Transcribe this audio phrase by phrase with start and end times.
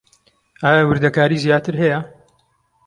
[0.63, 1.99] ئایا وردەکاریی زیاتر هەیە؟